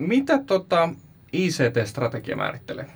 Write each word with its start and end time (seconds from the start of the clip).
mitä 0.00 0.38
tota 0.38 0.88
ICT-strategia 1.32 2.36
määrittelee? 2.36 2.86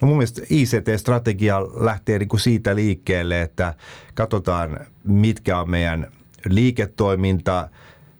No 0.00 0.08
mun 0.08 0.16
mielestä 0.16 0.42
ICT-strategia 0.50 1.60
lähtee 1.62 2.18
niin 2.18 2.28
kuin 2.28 2.40
siitä 2.40 2.74
liikkeelle, 2.74 3.42
että 3.42 3.74
katsotaan 4.14 4.80
mitkä 5.04 5.60
on 5.60 5.70
meidän 5.70 6.06
liiketoiminta, 6.48 7.68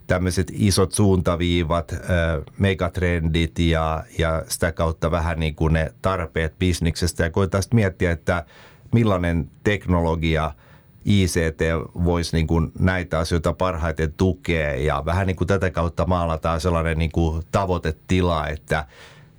tämmöiset 0.07 0.53
isot 0.55 0.93
suuntaviivat, 0.93 1.95
megatrendit 2.59 3.59
ja, 3.59 4.05
ja 4.19 4.45
sitä 4.49 4.73
kautta 4.73 5.11
vähän 5.11 5.41
niin 5.41 5.55
kuin 5.55 5.73
ne 5.73 5.93
tarpeet 6.03 6.59
bisniksestä 6.59 7.25
ja 7.25 7.31
koetaan 7.31 7.63
sitten 7.63 7.77
miettiä, 7.77 8.11
että 8.11 8.45
millainen 8.93 9.51
teknologia– 9.65 10.53
ICT 11.05 11.61
voisi 12.05 12.37
niin 12.37 12.47
kuin 12.47 12.73
näitä 12.79 13.19
asioita 13.19 13.53
parhaiten 13.53 14.13
tukea 14.13 14.75
ja 14.75 15.03
vähän 15.05 15.27
niin 15.27 15.37
kuin 15.37 15.49
tätä 15.49 15.71
kautta 15.71 16.07
maalataan 16.07 16.61
sellainen 16.61 16.99
niin 16.99 17.13
kuin 17.13 17.43
tavoitetila, 17.53 18.49
että 18.49 18.87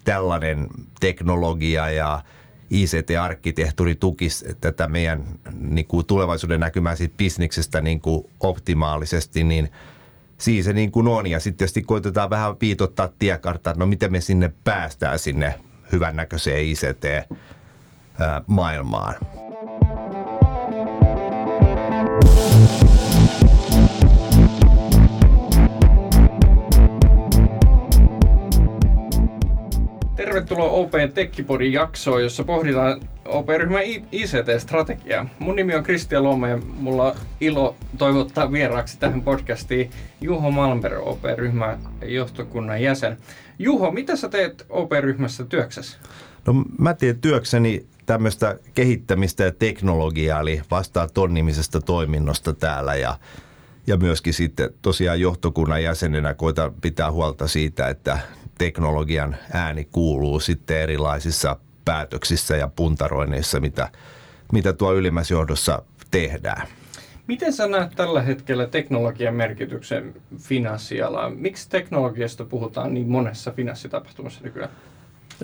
tällainen 0.04 0.68
teknologia 1.00 1.90
ja 1.90 2.22
ICT-arkkitehtuuri 2.70 3.96
tukisi 3.96 4.46
tätä 4.62 4.88
meidän 4.88 5.24
niin 5.60 5.88
kuin 5.88 6.06
tulevaisuuden 6.06 6.60
näkymää 6.60 6.96
siitä 6.96 7.18
bisniksestä 7.18 7.82
niin 7.82 8.02
kuin 8.02 8.30
optimaalisesti, 8.40 9.44
niin 9.44 9.72
siinä 10.38 10.64
se 10.64 10.74
niin 10.74 10.92
kuin 10.92 11.08
on. 11.08 11.28
Ja 11.28 11.40
sitten 11.40 11.58
tietysti 11.58 11.82
koitetaan 11.82 12.30
vähän 12.30 12.56
viitottaa 12.62 13.10
tiekarttaa, 13.20 13.72
että 13.72 13.80
no 13.80 13.86
miten 13.86 14.12
me 14.12 14.22
sinne 14.22 14.52
päästään 14.64 15.20
sinne 15.20 15.60
hyvännäköiseen 15.92 16.66
ICT-maailmaan. 16.66 19.16
Tervetuloa 30.16 30.70
Open 30.70 31.12
Tekkipodin 31.12 31.74
jaksoon, 31.74 32.24
jossa 32.24 32.44
pohditaan 32.44 33.02
OP-ryhmän 33.26 33.84
ICT-strategiaa. 34.12 35.30
Mun 35.40 35.56
nimi 35.56 35.76
on 35.76 35.84
Kristian 35.84 36.24
Loma 36.24 36.48
ja 36.48 36.58
mulla 36.58 37.04
on 37.04 37.16
ilo 37.42 37.76
toivottaa 37.98 38.52
vieraaksi 38.52 39.00
tähän 39.00 39.22
podcastiin 39.22 39.90
Juho 40.22 40.52
Malmberg, 40.52 41.08
OP-ryhmän 41.08 41.80
johtokunnan 42.02 42.82
jäsen. 42.82 43.18
Juho, 43.60 43.92
mitä 43.92 44.16
sä 44.16 44.30
teet 44.30 44.66
OP-ryhmässä 44.70 45.46
työksessä? 45.46 45.98
No 46.48 46.54
mä 46.80 46.94
teen 46.94 47.22
työkseni 47.22 47.86
tämmöistä 48.06 48.60
kehittämistä 48.74 49.44
ja 49.44 49.52
teknologiaa, 49.52 50.40
eli 50.40 50.62
vastaa 50.72 51.08
ton 51.08 51.34
nimisestä 51.34 51.82
toiminnosta 51.82 52.54
täällä 52.54 52.96
ja 52.96 53.18
ja 53.88 53.98
myöskin 53.98 54.34
sitten 54.34 54.70
tosiaan 54.82 55.20
johtokunnan 55.20 55.84
jäsenenä 55.84 56.34
koita 56.34 56.72
pitää 56.82 57.12
huolta 57.12 57.48
siitä, 57.48 57.90
että 57.90 58.20
teknologian 58.58 59.36
ääni 59.54 59.88
kuuluu 59.92 60.40
sitten 60.40 60.78
erilaisissa 60.78 61.60
päätöksissä 61.86 62.56
ja 62.56 62.70
puntaroinneissa, 62.76 63.60
mitä, 63.60 63.90
mitä 64.52 64.74
tuo 64.74 64.94
ylimmässä 64.94 65.34
johdossa 65.34 65.82
tehdään. 66.12 66.68
Miten 67.28 67.54
sä 67.54 67.68
näet 67.68 67.92
tällä 67.96 68.22
hetkellä 68.22 68.68
teknologian 68.68 69.36
merkityksen 69.36 70.14
finanssialaan? 70.38 71.38
Miksi 71.38 71.70
teknologiasta 71.70 72.46
puhutaan 72.46 72.94
niin 72.94 73.10
monessa 73.10 73.52
finanssitapahtumassa 73.52 74.44
nykyään? 74.44 74.72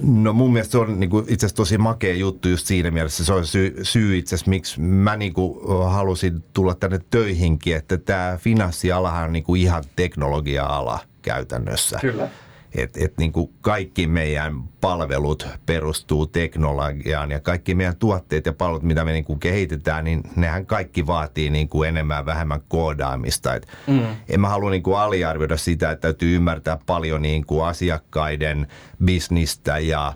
No 0.01 0.33
mun 0.33 0.53
mielestä 0.53 0.71
se 0.71 0.77
on 0.77 0.99
niin 0.99 1.09
kuin, 1.09 1.25
itse 1.27 1.45
asiassa 1.45 1.55
tosi 1.55 1.77
makea 1.77 2.15
juttu 2.15 2.47
just 2.47 2.67
siinä 2.67 2.91
mielessä. 2.91 3.25
Se 3.25 3.33
on 3.33 3.47
syy, 3.47 3.79
syy 3.83 4.17
itse 4.17 4.35
asiassa, 4.35 4.49
miksi 4.49 4.81
mä 4.81 5.17
niin 5.17 5.33
kuin, 5.33 5.59
halusin 5.91 6.43
tulla 6.53 6.75
tänne 6.75 6.99
töihinkin, 7.09 7.75
että 7.75 7.97
tämä 7.97 8.37
finanssialahan 8.41 9.23
on 9.23 9.33
niin 9.33 9.43
kuin 9.43 9.61
ihan 9.61 9.83
teknologia-ala 9.95 10.99
käytännössä. 11.21 11.99
Kyllä 12.01 12.29
että 12.75 12.99
et 13.03 13.17
niin 13.17 13.31
kuin 13.31 13.49
kaikki 13.61 14.07
meidän 14.07 14.63
palvelut 14.81 15.47
perustuu 15.65 16.27
teknologiaan 16.27 17.31
ja 17.31 17.39
kaikki 17.39 17.75
meidän 17.75 17.95
tuotteet 17.95 18.45
ja 18.45 18.53
palvelut, 18.53 18.83
mitä 18.83 19.05
me 19.05 19.11
niin 19.11 19.23
kuin 19.23 19.39
kehitetään, 19.39 20.03
niin 20.03 20.23
nehän 20.35 20.65
kaikki 20.65 21.07
vaatii 21.07 21.49
niin 21.49 21.69
kuin 21.69 21.89
enemmän 21.89 22.25
vähemmän 22.25 22.61
koodaamista. 22.67 23.55
Et 23.55 23.67
mm. 23.87 24.01
En 24.29 24.41
mä 24.41 24.49
halua 24.49 24.69
niin 24.69 24.83
kuin 24.83 24.97
aliarvioida 24.97 25.57
sitä, 25.57 25.91
että 25.91 26.01
täytyy 26.01 26.35
ymmärtää 26.35 26.77
paljon 26.85 27.21
niin 27.21 27.45
kuin 27.45 27.65
asiakkaiden 27.65 28.67
bisnistä 29.05 29.79
ja 29.79 30.13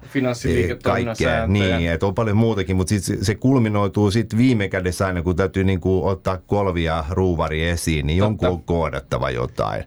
kaikkea. 0.84 1.48
Niin, 1.48 1.92
että 1.92 2.06
on 2.06 2.16
paljon 2.16 2.38
muutakin, 2.38 2.76
mutta 2.76 2.90
sit 2.90 3.20
se 3.22 3.36
kulminoituu 3.36 4.12
sitten 4.12 4.40
viime 4.40 4.68
kädessä 4.68 5.08
aina, 5.08 5.22
kun 5.22 5.36
täytyy 5.36 5.64
niin 5.64 5.82
kuin 5.82 6.06
ottaa 6.06 6.38
kolvia 6.38 7.06
ruuvari 7.10 7.70
esiin, 7.70 8.08
niin 8.08 8.20
Totta. 8.20 8.46
jonkun 8.46 8.50
on 8.50 8.64
koodattava 8.64 9.30
jotain. 9.30 9.84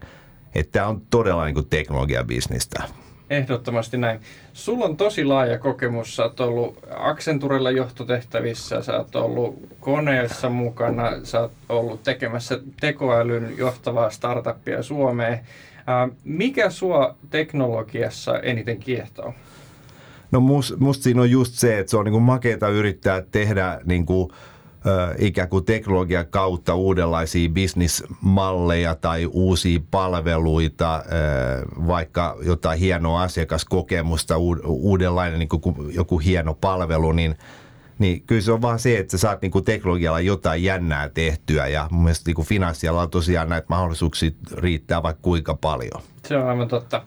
Että 0.59 0.73
tämä 0.73 0.87
on 0.87 1.03
todella 1.11 1.45
niin 1.45 1.55
kuin 1.55 1.67
teknologiabisnistä. 1.67 2.83
Ehdottomasti 3.31 3.97
näin. 3.97 4.21
Sulla 4.53 4.85
on 4.85 4.97
tosi 4.97 5.25
laaja 5.25 5.59
kokemus. 5.59 6.17
Sä 6.17 6.23
oot 6.23 6.41
ollut 6.41 6.79
Accenturella 6.97 7.71
johtotehtävissä, 7.71 8.83
sä 8.83 8.97
oot 8.97 9.17
ollut 9.17 9.77
koneessa 9.81 10.49
mukana, 10.49 11.11
sä 11.25 11.41
oot 11.41 11.53
ollut 11.69 12.03
tekemässä 12.03 12.61
tekoälyn 12.81 13.55
johtavaa 13.59 14.11
startuppia 14.11 14.83
Suomeen. 14.83 15.41
Mikä 16.25 16.71
sua 16.71 17.17
teknologiassa 17.31 18.39
eniten 18.39 18.79
kiehtoo? 18.79 19.35
No 20.31 20.41
must, 20.41 20.77
musta 20.79 21.03
siinä 21.03 21.21
on 21.21 21.31
just 21.31 21.55
se, 21.55 21.79
että 21.79 21.91
se 21.91 21.97
on 21.97 22.05
niin 22.05 22.13
kuin 22.13 22.23
makeeta 22.23 22.69
yrittää 22.69 23.23
tehdä 23.31 23.81
niin 23.85 24.07
kuin 24.07 24.31
ikään 25.19 25.49
kuin 25.49 25.65
teknologian 25.65 26.27
kautta 26.27 26.75
uudenlaisia 26.75 27.49
bisnismalleja 27.49 28.95
tai 28.95 29.27
uusia 29.27 29.81
palveluita, 29.91 31.05
vaikka 31.87 32.37
jotain 32.43 32.79
hienoa 32.79 33.23
asiakaskokemusta, 33.23 34.35
uudenlainen 34.67 35.39
niin 35.39 35.49
kuin 35.49 35.95
joku 35.95 36.19
hieno 36.19 36.55
palvelu, 36.55 37.13
niin 37.13 37.37
niin 37.99 38.23
kyllä 38.23 38.41
se 38.41 38.53
on 38.53 38.63
vaan 38.63 38.79
se, 38.79 38.99
että 38.99 39.11
sä 39.11 39.19
saat 39.19 39.43
niin 39.43 39.51
kuin 39.51 39.65
teknologialla 39.65 40.21
jotain 40.21 40.63
jännää 40.63 41.09
tehtyä 41.09 41.67
ja 41.67 41.89
mun 41.91 42.03
mielestä 42.05 42.31
niin 42.31 42.47
finanssialla 42.47 43.03
on 43.03 43.11
tosiaan 43.11 43.49
näitä 43.49 43.67
mahdollisuuksia 43.69 44.31
riittää 44.53 45.03
vaikka 45.03 45.23
kuinka 45.23 45.55
paljon. 45.55 46.03
Se 46.27 46.37
on 46.37 46.49
aivan 46.49 46.69
totta. 46.69 47.03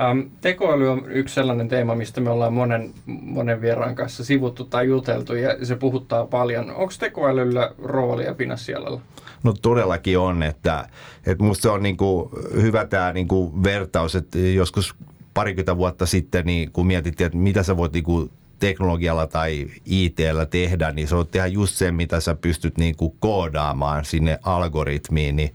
Ähm, 0.00 0.20
tekoäly 0.40 0.88
on 0.88 1.02
yksi 1.08 1.34
sellainen 1.34 1.68
teema, 1.68 1.94
mistä 1.94 2.20
me 2.20 2.30
ollaan 2.30 2.52
monen, 2.52 2.94
monen 3.06 3.60
vieraan 3.60 3.94
kanssa 3.94 4.24
sivuttu 4.24 4.64
tai 4.64 4.86
juteltu 4.86 5.34
ja 5.34 5.66
se 5.66 5.76
puhuttaa 5.76 6.26
paljon. 6.26 6.70
Onko 6.70 6.92
tekoälyllä 6.98 7.70
roolia 7.82 8.34
finanssialalla? 8.34 9.00
No 9.42 9.54
todellakin 9.62 10.18
on, 10.18 10.42
että, 10.42 10.88
että 11.26 11.44
musta 11.44 11.62
se 11.62 11.68
on 11.68 11.82
niin 11.82 11.96
kuin 11.96 12.28
hyvä 12.52 12.84
tämä 12.84 13.12
niin 13.12 13.28
kuin 13.28 13.64
vertaus, 13.64 14.16
että 14.16 14.38
joskus 14.38 14.94
parikymmentä 15.34 15.76
vuotta 15.76 16.06
sitten, 16.06 16.46
niin 16.46 16.72
kun 16.72 16.86
mietittiin, 16.86 17.26
että 17.26 17.38
mitä 17.38 17.62
sä 17.62 17.76
voit 17.76 17.92
niin 17.92 18.04
kuin 18.04 18.30
teknologialla 18.58 19.26
tai 19.26 19.66
ITllä 19.84 20.46
tehdä, 20.46 20.90
niin 20.90 21.08
se 21.08 21.16
on 21.16 21.26
tehdä 21.26 21.46
just 21.46 21.74
se, 21.74 21.92
mitä 21.92 22.20
sä 22.20 22.34
pystyt 22.34 22.78
niin 22.78 22.96
kuin 22.96 23.14
koodaamaan 23.20 24.04
sinne 24.04 24.38
algoritmiin. 24.42 25.36
Niin 25.36 25.54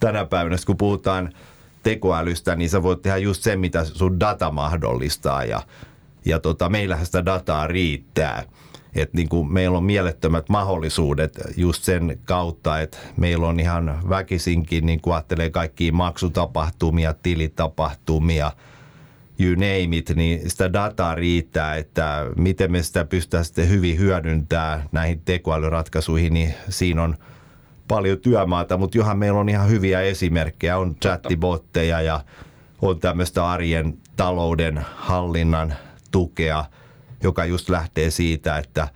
tänä 0.00 0.24
päivänä, 0.24 0.56
kun 0.66 0.76
puhutaan 0.76 1.32
tekoälystä, 1.88 2.56
niin 2.56 2.70
sä 2.70 2.82
voit 2.82 3.02
tehdä 3.02 3.16
just 3.16 3.42
sen, 3.42 3.60
mitä 3.60 3.84
sun 3.84 4.20
data 4.20 4.50
mahdollistaa 4.50 5.44
ja, 5.44 5.62
ja 6.24 6.38
tota, 6.38 6.68
meillähän 6.68 7.06
sitä 7.06 7.24
dataa 7.24 7.66
riittää. 7.66 8.44
Et 8.94 9.12
niin 9.12 9.28
kuin 9.28 9.52
meillä 9.52 9.78
on 9.78 9.84
mielettömät 9.84 10.48
mahdollisuudet 10.48 11.38
just 11.56 11.82
sen 11.82 12.20
kautta, 12.24 12.80
että 12.80 12.98
meillä 13.16 13.46
on 13.46 13.60
ihan 13.60 14.00
väkisinkin, 14.08 14.86
niin 14.86 15.00
kuin 15.00 15.14
ajattelee 15.14 15.50
kaikkia 15.50 15.92
maksutapahtumia, 15.92 17.14
tilitapahtumia, 17.14 18.52
you 19.40 19.54
name 19.54 19.96
it, 19.96 20.12
niin 20.14 20.50
sitä 20.50 20.72
dataa 20.72 21.14
riittää, 21.14 21.76
että 21.76 22.26
miten 22.36 22.72
me 22.72 22.82
sitä 22.82 23.04
pystytään 23.04 23.44
sitten 23.44 23.68
hyvin 23.68 23.98
hyödyntämään 23.98 24.88
näihin 24.92 25.20
tekoälyratkaisuihin, 25.24 26.34
niin 26.34 26.54
siinä 26.68 27.02
on– 27.02 27.16
paljon 27.88 28.18
työmaata, 28.18 28.76
mutta 28.76 28.98
johan 28.98 29.18
meillä 29.18 29.40
on 29.40 29.48
ihan 29.48 29.70
hyviä 29.70 30.00
esimerkkejä. 30.00 30.78
On 30.78 30.94
chattibotteja 30.94 32.00
ja 32.00 32.20
on 32.82 33.00
tämmöistä 33.00 33.50
arjen 33.50 33.98
talouden 34.16 34.84
hallinnan 34.96 35.74
tukea, 36.10 36.64
joka 37.22 37.44
just 37.44 37.68
lähtee 37.68 38.10
siitä, 38.10 38.58
että 38.58 38.88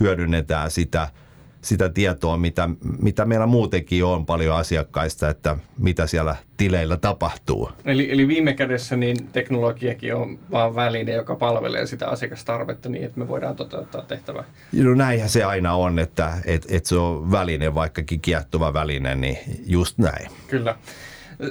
hyödynnetään 0.00 0.70
sitä– 0.70 1.08
sitä 1.62 1.88
tietoa, 1.88 2.36
mitä, 2.36 2.68
mitä 3.02 3.24
meillä 3.24 3.46
muutenkin 3.46 4.04
on 4.04 4.26
paljon 4.26 4.56
asiakkaista, 4.56 5.28
että 5.28 5.56
mitä 5.78 6.06
siellä 6.06 6.36
tileillä 6.56 6.96
tapahtuu. 6.96 7.70
Eli, 7.84 8.12
eli 8.12 8.28
viime 8.28 8.54
kädessä 8.54 8.96
niin 8.96 9.26
teknologiakin 9.32 10.14
on 10.14 10.38
vain 10.50 10.74
väline, 10.74 11.12
joka 11.12 11.36
palvelee 11.36 11.86
sitä 11.86 12.08
asiakastarvetta 12.08 12.88
niin, 12.88 13.04
että 13.04 13.20
me 13.20 13.28
voidaan 13.28 13.56
toteuttaa 13.56 14.02
tehtävää. 14.02 14.44
No 14.72 14.94
näinhän 14.94 15.28
se 15.28 15.44
aina 15.44 15.74
on, 15.74 15.98
että 15.98 16.32
et, 16.44 16.66
et 16.70 16.86
se 16.86 16.96
on 16.96 17.30
väline, 17.30 17.74
vaikkakin 17.74 18.20
kiehtova 18.20 18.72
väline, 18.72 19.14
niin 19.14 19.38
just 19.66 19.98
näin. 19.98 20.30
Kyllä. 20.46 20.76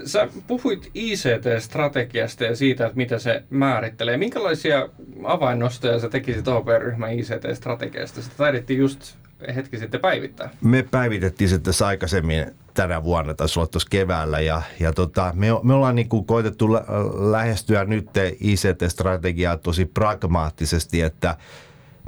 Sä 0.05 0.27
puhuit 0.47 0.91
ICT-strategiasta 0.93 2.43
ja 2.43 2.55
siitä, 2.55 2.85
että 2.85 2.97
mitä 2.97 3.19
se 3.19 3.43
määrittelee. 3.49 4.17
Minkälaisia 4.17 4.89
avainnostoja 5.23 5.99
sä 5.99 6.09
tekisit 6.09 6.47
OP-ryhmän 6.47 7.13
ICT-strategiasta? 7.13 8.21
Sitä 8.21 8.35
taidettiin 8.37 8.79
just 8.79 9.17
hetki 9.55 9.77
sitten 9.77 10.01
päivittää. 10.01 10.49
Me 10.61 10.83
päivitettiin 10.91 11.49
se 11.49 11.59
tässä 11.59 11.87
aikaisemmin 11.87 12.45
tänä 12.73 13.03
vuonna, 13.03 13.33
tai 13.33 13.47
olla 13.57 13.67
tuossa 13.67 13.89
keväällä, 13.91 14.39
ja, 14.39 14.61
ja 14.79 14.93
tota, 14.93 15.31
me, 15.35 15.47
me 15.63 15.73
ollaan 15.73 15.95
niin 15.95 16.09
kuin 16.09 16.25
koitettu 16.25 16.73
lä- 16.73 16.85
lähestyä 17.31 17.85
nyt 17.85 18.09
ICT-strategiaa 18.39 19.57
tosi 19.57 19.85
pragmaattisesti, 19.85 21.01
että 21.01 21.37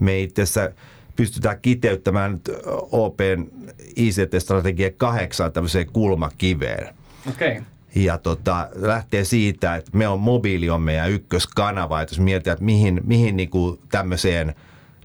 me 0.02 0.20
itse 0.20 0.42
asiassa 0.42 0.72
pystytään 1.16 1.60
kiteyttämään 1.62 2.31
nyt 2.31 2.50
Open 2.92 3.52
ICT-strategia 3.96 4.92
kahdeksaan 4.98 5.52
tämmöiseen 5.52 5.88
kulmakiveen. 5.94 6.96
Okei. 7.30 7.52
Okay. 7.52 7.64
Ja 7.96 8.18
tota, 8.18 8.70
lähtee 8.76 9.24
siitä, 9.24 9.76
että 9.76 9.92
me 9.94 10.08
on 10.08 10.20
mobiili 10.20 10.70
on 10.70 10.81
meidän 10.81 11.12
ykköskanava. 11.12 12.02
Että 12.02 12.14
jos 12.14 12.20
mietitään, 12.20 12.54
että 12.54 12.66
mihin, 12.66 13.02
mihin 13.04 13.38
niinku 13.38 13.80
tämmöiseen 13.92 14.56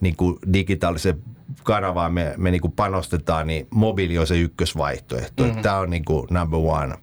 niinku 0.01 0.39
digitaaliseen 0.53 1.19
kanavaan 1.65 2.13
me, 2.13 2.35
me 2.37 2.51
niinku 2.51 2.69
panostetaan, 2.69 3.47
niin 3.47 3.67
mobiili 3.71 4.19
on 4.19 4.27
se 4.27 4.39
ykkösvaihtoehto. 4.39 5.43
Mm-hmm. 5.43 5.63
Tämä 5.63 5.79
on 5.79 5.91
niinku 5.91 6.27
number 6.31 6.61
one. 6.61 6.95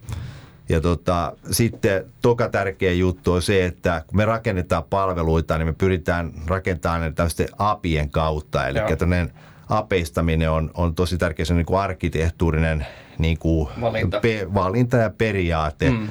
Ja 0.68 0.80
tota, 0.80 1.32
sitten 1.50 2.04
toka 2.22 2.48
tärkeä 2.48 2.92
juttu 2.92 3.32
on 3.32 3.42
se, 3.42 3.64
että 3.64 4.04
kun 4.06 4.16
me 4.16 4.24
rakennetaan 4.24 4.84
palveluita, 4.84 5.58
niin 5.58 5.66
me 5.66 5.72
pyritään 5.72 6.32
rakentamaan 6.46 7.00
ne 7.00 7.12
tämmöisten 7.12 7.48
apien 7.58 8.10
kautta. 8.10 8.68
Eli 8.68 8.78
tämmöinen 8.98 9.32
apeistaminen 9.68 10.50
on, 10.50 10.70
on 10.74 10.94
tosi 10.94 11.18
tärkeä 11.18 11.44
se 11.44 11.52
on 11.52 11.56
niin 11.56 11.66
kuin 11.66 11.80
arkkitehtuurinen 11.80 12.86
niin 13.18 13.38
kuin 13.38 13.68
valinta. 13.80 14.20
Pe, 14.20 14.46
valinta 14.54 14.96
ja 14.96 15.10
periaate, 15.10 15.90
mm. 15.90 16.08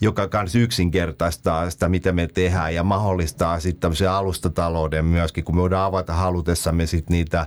joka 0.00 0.28
kans 0.28 0.54
yksinkertaistaa 0.54 1.70
sitä, 1.70 1.88
mitä 1.88 2.12
me 2.12 2.26
tehdään 2.26 2.74
ja 2.74 2.82
mahdollistaa 2.82 3.60
sitten 3.60 3.80
tämmöisen 3.80 4.10
alustatalouden 4.10 5.04
myöskin, 5.04 5.44
kun 5.44 5.54
me 5.54 5.60
voidaan 5.60 5.86
avata 5.86 6.12
halutessamme 6.12 6.86
sit 6.86 7.10
niitä 7.10 7.46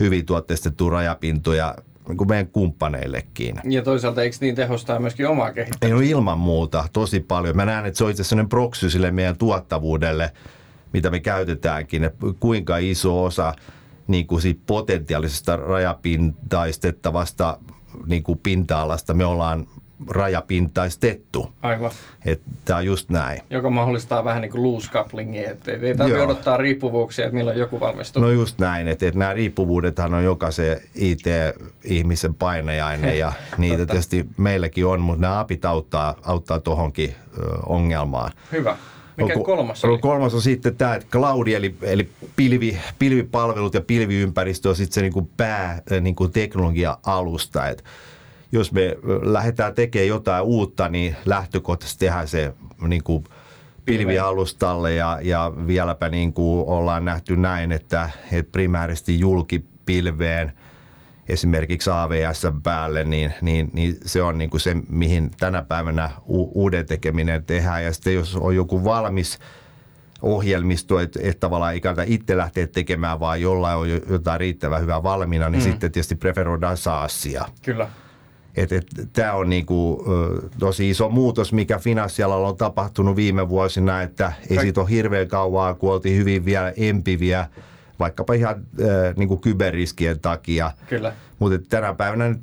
hyvin 0.00 0.26
tuotteistettuja 0.26 0.90
rajapintoja 0.90 1.74
niin 2.08 2.16
kuin 2.16 2.28
meidän 2.28 2.46
kumppaneillekin. 2.46 3.60
Ja 3.64 3.82
toisaalta 3.82 4.22
eikö 4.22 4.36
niin 4.40 4.54
tehostaa 4.54 4.98
myöskin 4.98 5.28
omaa 5.28 5.52
kehittämistä? 5.52 5.86
Ei 5.86 5.92
ole 5.92 6.06
ilman 6.06 6.38
muuta 6.38 6.84
tosi 6.92 7.20
paljon. 7.20 7.56
Mä 7.56 7.64
näen, 7.64 7.86
että 7.86 7.98
se 7.98 8.04
on 8.04 8.10
itse 8.10 8.22
asiassa 8.22 8.46
proksy 8.48 8.90
sille 8.90 9.10
meidän 9.10 9.36
tuottavuudelle, 9.36 10.32
mitä 10.92 11.10
me 11.10 11.20
käytetäänkin, 11.20 12.04
että 12.04 12.26
kuinka 12.40 12.78
iso 12.78 13.24
osa 13.24 13.54
niin 14.06 14.26
kuin 14.26 14.42
siitä 14.42 14.62
potentiaalisesta 14.66 15.56
rajapintaistettavasta 15.56 17.58
niin 18.06 18.22
kuin 18.22 18.38
pinta-alasta 18.38 19.14
me 19.14 19.24
ollaan 19.24 19.66
rajapintaistettu. 20.08 21.52
Aivan. 21.62 21.90
Tämä 22.64 22.78
on 22.78 22.86
just 22.86 23.10
näin. 23.10 23.40
Joka 23.50 23.70
mahdollistaa 23.70 24.24
vähän 24.24 24.42
niin 24.42 24.52
kuin 24.52 24.62
loose 24.62 24.90
couplingia, 24.90 25.50
että 25.50 25.72
ei 25.72 25.96
tarvitse 25.96 26.22
odottaa 26.22 26.56
riippuvuuksia, 26.56 27.24
että 27.24 27.36
milloin 27.36 27.58
joku 27.58 27.80
valmistuu. 27.80 28.22
No 28.22 28.30
just 28.30 28.58
näin, 28.58 28.88
että, 28.88 29.06
että 29.06 29.18
nämä 29.18 29.32
riippuvuudethan 29.32 30.14
on 30.14 30.24
jokaisen 30.24 30.80
IT-ihmisen 30.94 32.34
painajainen 32.34 33.18
ja 33.18 33.32
niitä 33.58 33.86
tietysti 33.86 34.26
meilläkin 34.36 34.86
on, 34.86 35.00
mutta 35.00 35.20
nämä 35.20 35.40
apit 35.40 35.64
auttaa, 35.64 36.14
auttaa 36.22 36.60
tuohonkin 36.60 37.14
ongelmaan. 37.66 38.32
Hyvä. 38.52 38.76
Mikä 39.16 39.34
kolmas 39.44 39.84
oli? 39.84 39.98
Kolmas 39.98 40.34
on 40.34 40.42
sitten 40.42 40.76
tämä, 40.76 40.94
että 40.94 41.08
cloud 41.10 41.48
eli, 41.48 41.74
eli 41.82 42.08
pilvi, 42.36 42.78
pilvipalvelut 42.98 43.74
ja 43.74 43.80
pilviympäristö 43.80 44.68
on 44.68 44.76
sitten 44.76 44.94
se 44.94 45.02
niin 45.02 45.12
kuin 45.12 45.30
pää 45.36 45.82
niin 46.00 46.14
kuin 46.14 46.32
teknologia-alusta. 46.32 47.68
Et 47.68 47.84
jos 48.52 48.72
me 48.72 48.96
lähdetään 49.22 49.74
tekemään 49.74 50.08
jotain 50.08 50.44
uutta, 50.44 50.88
niin 50.88 51.16
lähtökohtaisesti 51.24 52.06
tehdään 52.06 52.28
se 52.28 52.54
niin 52.88 53.02
kuin 53.02 53.24
pilvialustalle 53.84 54.94
ja, 54.94 55.18
ja 55.22 55.52
vieläpä 55.66 56.08
niin 56.08 56.32
kuin 56.32 56.68
ollaan 56.68 57.04
nähty 57.04 57.36
näin, 57.36 57.72
että, 57.72 58.10
että 58.32 58.52
primäärisesti 58.52 59.20
julkipilveen– 59.20 60.52
esimerkiksi 61.28 61.90
AVS 61.90 62.46
päälle, 62.62 63.04
niin, 63.04 63.34
niin, 63.40 63.70
niin 63.72 63.96
se 64.04 64.22
on 64.22 64.38
niin 64.38 64.50
kuin 64.50 64.60
se, 64.60 64.76
mihin 64.88 65.30
tänä 65.40 65.62
päivänä 65.62 66.10
u- 66.28 66.62
uuden 66.62 66.86
tekeminen 66.86 67.44
tehdään. 67.44 67.84
Ja 67.84 67.92
sitten 67.92 68.14
jos 68.14 68.36
on 68.36 68.56
joku 68.56 68.84
valmis 68.84 69.38
ohjelmisto, 70.22 71.00
että, 71.00 71.20
että 71.22 71.40
tavallaan 71.40 71.72
ei 71.72 71.80
kannata 71.80 72.04
itse 72.06 72.36
lähteä 72.36 72.66
tekemään, 72.66 73.20
vaan 73.20 73.40
jollain 73.40 73.78
on 73.78 73.88
jotain 73.88 74.40
riittävän 74.40 74.80
hyvää 74.80 75.02
valmiina, 75.02 75.48
niin 75.48 75.62
mm. 75.62 75.70
sitten 75.70 75.92
tietysti 75.92 76.14
preferoidaan 76.14 76.76
SaaSia. 76.76 77.44
Kyllä. 77.62 77.88
Et, 78.56 78.72
et, 78.72 78.86
Tämä 79.12 79.32
on 79.32 79.50
niinku, 79.50 80.04
tosi 80.58 80.90
iso 80.90 81.08
muutos, 81.08 81.52
mikä 81.52 81.78
finanssialalla 81.78 82.48
on 82.48 82.56
tapahtunut 82.56 83.16
viime 83.16 83.48
vuosina, 83.48 84.02
että 84.02 84.32
ei 84.50 84.58
siitä 84.58 84.80
ole 84.80 84.90
hirveän 84.90 85.28
kauan, 85.28 85.76
kun 85.76 85.92
oltiin 85.92 86.18
hyvin 86.18 86.44
vielä 86.44 86.72
empiviä– 86.76 87.46
vaikkapa 88.02 88.32
ihan 88.32 88.54
äh, 88.54 89.16
niin 89.16 89.28
kuin 89.28 89.40
kyberriskien 89.40 90.20
takia. 90.20 90.70
Kyllä. 90.88 91.12
Mutta 91.38 91.58
tänä 91.68 91.94
päivänä 91.94 92.24
äh, 92.26 92.34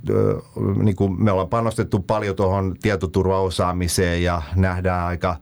niin 0.84 0.96
kuin 0.96 1.24
me 1.24 1.32
ollaan 1.32 1.50
panostettu 1.50 2.00
paljon 2.00 2.36
tuohon 2.36 2.76
tietoturvaosaamiseen 2.82 4.24
ja 4.24 4.42
nähdään 4.56 5.06
aika 5.06 5.36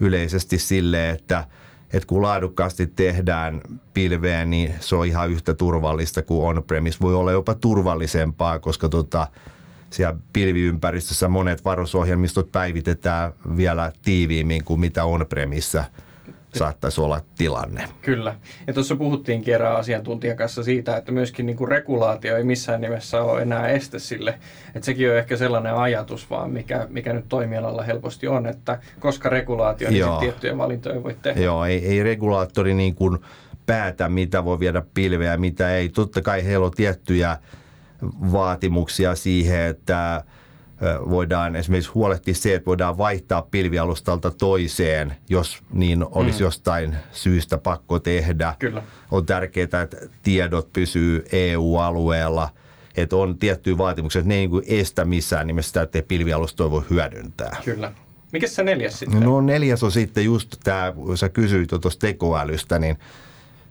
yleisesti 0.00 0.58
sille, 0.58 1.10
että 1.10 1.44
että 1.92 2.06
kun 2.06 2.22
laadukkaasti 2.22 2.86
tehdään 2.86 3.60
pilveen, 3.94 4.50
niin 4.50 4.74
se 4.80 4.96
on 4.96 5.06
ihan 5.06 5.30
yhtä 5.30 5.54
turvallista 5.54 6.22
kuin 6.22 6.46
on-premise. 6.46 6.98
Voi 7.00 7.14
olla 7.14 7.32
jopa 7.32 7.54
turvallisempaa, 7.54 8.58
koska 8.58 8.88
tota, 8.88 9.26
siellä 9.96 10.18
pilviympäristössä 10.32 11.28
monet 11.28 11.64
varosohjelmistot 11.64 12.52
päivitetään 12.52 13.32
vielä 13.56 13.92
tiiviimmin 14.02 14.64
kuin 14.64 14.80
mitä 14.80 15.04
on-premissä– 15.04 15.84
saattaisi 16.56 17.00
olla 17.00 17.20
tilanne. 17.38 17.88
Kyllä. 18.02 18.34
Ja 18.66 18.72
tuossa 18.72 18.96
puhuttiin 18.96 19.42
kerran 19.42 19.76
asiantuntijan 19.76 20.36
kanssa 20.36 20.62
siitä, 20.62 20.96
että 20.96 21.12
myöskin 21.12 21.46
niin 21.46 21.56
kuin 21.56 21.68
regulaatio 21.68 22.36
ei 22.36 22.44
missään 22.44 22.80
nimessä 22.80 23.22
ole 23.22 23.42
enää 23.42 23.68
este 23.68 23.98
sille. 23.98 24.38
Että 24.74 24.86
sekin 24.86 25.10
on 25.10 25.16
ehkä 25.16 25.36
sellainen 25.36 25.74
ajatus 25.74 26.30
vaan, 26.30 26.50
mikä, 26.50 26.86
mikä 26.90 27.12
nyt 27.12 27.28
toimialalla 27.28 27.82
helposti 27.82 28.28
on, 28.28 28.46
että 28.46 28.78
koska 29.00 29.28
regulaatio, 29.28 29.90
niin 29.90 30.04
sitten 30.04 30.20
tiettyjä 30.20 30.58
valintoja 30.58 31.02
voi 31.02 31.16
tehdä. 31.22 31.40
Joo, 31.40 31.64
ei, 31.64 31.86
ei 31.86 32.02
regulaattori 32.02 32.74
niin 32.74 32.94
kuin 32.94 33.18
päätä, 33.66 34.08
mitä 34.08 34.44
voi 34.44 34.60
viedä 34.60 34.82
pilveä, 34.94 35.36
mitä 35.36 35.76
ei. 35.76 35.88
Totta 35.88 36.22
kai 36.22 36.44
heillä 36.44 36.66
on 36.66 36.72
tiettyjä 36.72 37.38
vaatimuksia 38.32 39.14
siihen, 39.14 39.60
että 39.60 40.24
voidaan 41.10 41.56
esimerkiksi 41.56 41.90
huolehtia 41.92 42.34
se, 42.34 42.54
että 42.54 42.66
voidaan 42.66 42.98
vaihtaa 42.98 43.42
pilvialustalta 43.42 44.30
toiseen, 44.30 45.16
jos 45.28 45.58
niin 45.72 46.06
olisi 46.10 46.38
mm. 46.38 46.44
jostain 46.44 46.96
syystä 47.12 47.58
pakko 47.58 47.98
tehdä. 47.98 48.54
Kyllä. 48.58 48.82
On 49.10 49.26
tärkeää, 49.26 49.82
että 49.82 49.96
tiedot 50.22 50.72
pysyy 50.72 51.24
EU-alueella, 51.32 52.48
että 52.96 53.16
on 53.16 53.38
tiettyjä 53.38 53.78
vaatimuksia, 53.78 54.20
että 54.20 54.28
ne 54.28 54.34
ei 54.34 54.46
niin 54.46 54.62
estä 54.66 55.04
missään 55.04 55.46
nimessä 55.46 55.68
sitä, 55.68 55.82
että 55.82 56.02
pilvialustoja 56.08 56.70
voi 56.70 56.82
hyödyntää. 56.90 57.56
Kyllä. 57.64 57.92
Mikä 58.32 58.46
se 58.46 58.62
neljäs 58.62 58.98
sitten? 58.98 59.20
No 59.20 59.40
neljäs 59.40 59.82
on 59.82 59.92
sitten 59.92 60.24
just 60.24 60.56
tämä, 60.64 60.92
kun 60.92 61.18
sä 61.18 61.28
kysyit 61.28 61.68
tuosta 61.68 62.06
tekoälystä, 62.06 62.78
niin– 62.78 62.98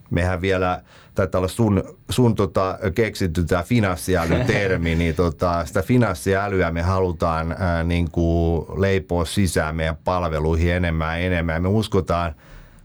mehän 0.10 0.42
vielä, 0.42 0.82
taitaa 1.16 1.40
olla 1.40 1.48
sun, 1.48 1.84
sun 2.10 2.36
tota, 2.36 2.78
keksitty 2.96 3.44
tämä 3.44 3.64
finanssiälytermi, 3.64 4.96
niin 5.06 5.16
tota, 5.16 5.66
sitä 5.66 5.82
finanssiälyä 5.82 6.72
me 6.72 6.82
halutaan 6.82 7.56
ää, 7.60 7.84
niin 7.84 8.12
kuin 8.12 8.66
leipoa 8.82 9.26
sisään 9.26 9.76
meidän 9.76 9.98
palveluihin 10.04 10.74
enemmän 10.74 11.20
ja 11.20 11.26
enemmän. 11.26 11.62
Me 11.62 11.68
uskotaan 11.68 12.36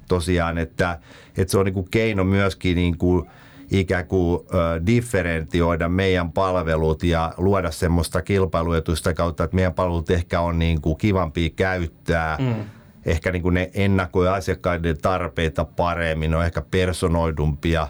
tosiaan, 0.08 0.58
että, 0.58 0.98
että 1.36 1.50
se 1.50 1.58
on 1.58 1.64
niin 1.64 1.74
kuin 1.74 1.90
keino 1.90 2.24
myöskin 2.24 2.76
niin 2.76 2.98
kuin, 2.98 3.30
ikään 3.70 4.06
kuin 4.06 4.40
äh, 4.54 4.86
differentioida 4.86 5.88
meidän 5.88 6.32
palvelut 6.32 7.02
ja 7.02 7.34
luoda 7.36 7.70
semmoista 7.70 8.22
kilpailuetuista 8.22 9.14
kautta, 9.14 9.44
että 9.44 9.54
meidän 9.54 9.74
palvelut 9.74 10.10
ehkä 10.10 10.40
on 10.40 10.58
niin 10.58 10.80
kuin 10.80 10.96
kivampia 10.96 11.50
käyttää. 11.56 12.36
Mm 12.40 12.79
ehkä 13.06 13.32
niin 13.32 13.42
kuin 13.42 13.54
ne 13.54 13.70
ennakoi 13.74 14.28
asiakkaiden 14.28 14.98
tarpeita 14.98 15.64
paremmin, 15.64 16.34
on 16.34 16.44
ehkä 16.44 16.62
personoidumpia, 16.70 17.88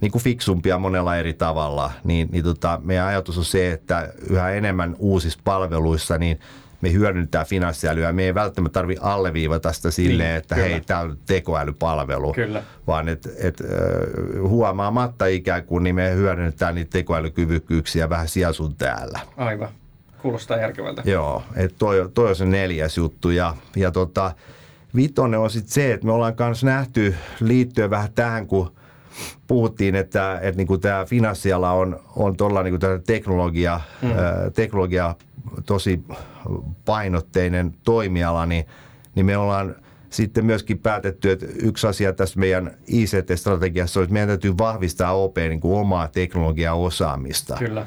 niin 0.00 0.12
kuin 0.12 0.22
fiksumpia 0.22 0.78
monella 0.78 1.16
eri 1.16 1.34
tavalla. 1.34 1.92
Niin, 2.04 2.28
niin 2.32 2.44
tota, 2.44 2.80
meidän 2.84 3.06
ajatus 3.06 3.38
on 3.38 3.44
se, 3.44 3.72
että 3.72 4.12
yhä 4.30 4.50
enemmän 4.50 4.96
uusissa 4.98 5.40
palveluissa 5.44 6.18
niin 6.18 6.40
me 6.80 6.92
hyödyntää 6.92 7.44
finanssiälyä. 7.44 8.12
Me 8.12 8.24
ei 8.24 8.34
välttämättä 8.34 8.74
tarvitse 8.74 9.04
alleviivata 9.04 9.72
sitä 9.72 9.90
silleen, 9.90 10.28
niin, 10.28 10.36
että 10.36 10.54
kyllä. 10.54 10.68
hei, 10.68 10.80
tämä 10.80 11.00
on 11.00 11.18
tekoälypalvelu. 11.26 12.32
Kyllä. 12.32 12.62
Vaan 12.86 13.08
että 13.08 13.28
et, 13.38 13.62
huomaamatta 14.42 15.26
ikään 15.26 15.64
kuin 15.64 15.84
niin 15.84 15.94
me 15.94 16.14
hyödynnetään 16.14 16.74
niitä 16.74 16.90
tekoälykyvykkyyksiä 16.90 18.08
vähän 18.08 18.28
siellä 18.28 18.52
sun 18.52 18.76
täällä. 18.76 19.20
Aivan. 19.36 19.68
Kuulostaa 20.22 20.56
järkevältä. 20.56 21.02
Joo, 21.04 21.42
että 21.56 21.76
toi, 21.78 22.10
toi 22.14 22.28
on 22.28 22.36
se 22.36 22.44
neljäs 22.44 22.96
juttu. 22.96 23.30
Ja, 23.30 23.56
ja 23.76 23.90
tota, 23.90 24.32
vitonen 24.94 25.40
on 25.40 25.50
sitten 25.50 25.72
se, 25.72 25.92
että 25.92 26.06
me 26.06 26.12
ollaan 26.12 26.34
myös 26.38 26.64
nähty 26.64 27.14
liittyen 27.40 27.90
vähän 27.90 28.12
tähän, 28.14 28.46
kun 28.46 28.72
puhuttiin, 29.46 29.94
että, 29.94 30.38
että 30.42 30.56
niin 30.56 30.66
kuin 30.66 30.80
tämä 30.80 31.04
finanssiala 31.04 31.72
on, 31.72 32.00
on 32.16 32.36
tuolla 32.36 32.62
niin 32.62 32.78
teknologia, 33.06 33.80
mm. 34.02 34.10
ää, 34.10 34.50
teknologia 34.50 35.14
tosi 35.66 36.02
painotteinen 36.84 37.74
toimiala, 37.84 38.46
niin, 38.46 38.66
niin 39.14 39.26
me 39.26 39.36
ollaan 39.36 39.76
sitten 40.10 40.44
myöskin 40.44 40.78
päätetty, 40.78 41.30
että 41.30 41.46
yksi 41.62 41.86
asia 41.86 42.12
tässä 42.12 42.40
meidän 42.40 42.70
ICT-strategiassa 42.86 44.00
on, 44.00 44.04
että 44.04 44.12
meidän 44.12 44.28
täytyy 44.28 44.58
vahvistaa 44.58 45.12
OP 45.12 45.36
niin 45.36 45.60
kuin 45.60 45.80
omaa 45.80 46.08
teknologiaosaamista. 46.08 47.56
Kyllä. 47.58 47.86